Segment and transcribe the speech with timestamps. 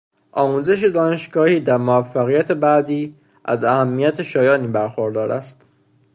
[0.31, 3.15] آموزش دانشگاهی در موفقیت بعدی
[3.45, 5.61] از اهمیت شایانی برخوردار است.